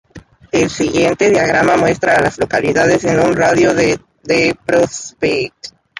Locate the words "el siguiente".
0.51-1.29